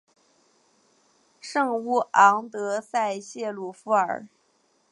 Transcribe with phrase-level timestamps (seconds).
[1.39, 4.27] 圣乌昂德塞谢鲁夫尔。